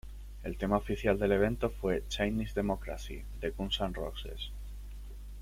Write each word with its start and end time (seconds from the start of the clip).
El 0.43 0.57
Tema 0.57 0.77
oficial 0.77 1.19
del 1.19 1.31
evento 1.31 1.69
fue 1.69 2.01
""Chinese 2.07 2.55
Democracy"" 2.55 3.23
de 3.39 3.51
Guns 3.51 3.79
N' 3.81 3.93
Roses. 3.93 4.49